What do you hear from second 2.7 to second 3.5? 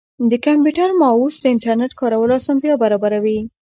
برابروي.